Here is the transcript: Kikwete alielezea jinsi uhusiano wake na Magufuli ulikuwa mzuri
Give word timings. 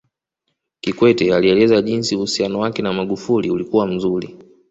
Kikwete 0.81 1.35
alielezea 1.35 1.81
jinsi 1.81 2.15
uhusiano 2.15 2.59
wake 2.59 2.81
na 2.81 2.93
Magufuli 2.93 3.51
ulikuwa 3.51 3.87
mzuri 3.87 4.35